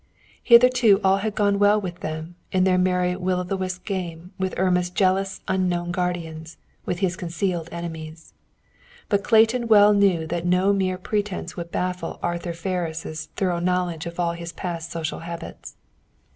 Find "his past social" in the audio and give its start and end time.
14.39-15.19